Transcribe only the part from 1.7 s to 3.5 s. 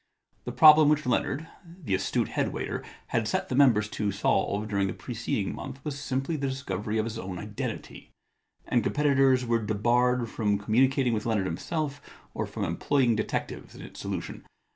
the astute head waiter, had set